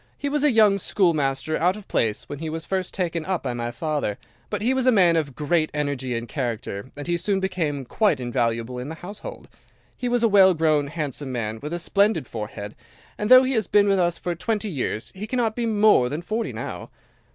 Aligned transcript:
He 0.17 0.29
was 0.29 0.43
a 0.43 0.49
young 0.49 0.79
schoolmaster 0.79 1.55
out 1.55 1.75
of 1.75 1.87
place 1.87 2.23
when 2.27 2.39
he 2.39 2.49
was 2.49 2.65
first 2.65 2.91
taken 2.91 3.23
up 3.23 3.43
by 3.43 3.53
my 3.53 3.69
father, 3.69 4.17
but 4.49 4.63
he 4.63 4.73
was 4.73 4.87
a 4.87 4.91
man 4.91 5.15
of 5.15 5.35
great 5.35 5.69
energy 5.75 6.15
and 6.17 6.27
character, 6.27 6.89
and 6.97 7.05
he 7.05 7.17
soon 7.17 7.39
became 7.39 7.85
quite 7.85 8.19
invaluable 8.19 8.79
in 8.79 8.89
the 8.89 8.95
household. 9.05 9.47
He 9.95 10.09
was 10.09 10.23
a 10.23 10.27
well 10.27 10.55
grown, 10.55 10.87
handsome 10.87 11.31
man, 11.31 11.59
with 11.61 11.71
a 11.71 11.77
splendid 11.77 12.25
forehead, 12.25 12.73
and 13.15 13.29
though 13.29 13.43
he 13.43 13.53
has 13.53 13.67
been 13.67 13.87
with 13.87 13.99
us 13.99 14.17
for 14.17 14.33
twenty 14.33 14.71
years 14.71 15.11
he 15.13 15.27
cannot 15.27 15.55
be 15.55 15.67
more 15.67 16.09
than 16.09 16.23
forty 16.23 16.51
now. 16.51 16.89